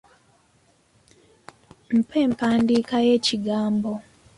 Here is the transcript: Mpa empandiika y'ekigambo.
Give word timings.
Mpa 1.97 2.15
empandiika 2.25 2.95
y'ekigambo. 3.05 3.91